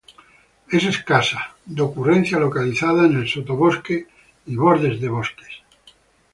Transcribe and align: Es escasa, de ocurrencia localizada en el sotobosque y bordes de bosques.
Es 0.71 0.83
escasa, 0.83 1.55
de 1.63 1.83
ocurrencia 1.83 2.39
localizada 2.39 3.05
en 3.05 3.17
el 3.17 3.27
sotobosque 3.29 4.07
y 4.47 4.55
bordes 4.55 4.99
de 4.99 5.09
bosques. 5.09 5.61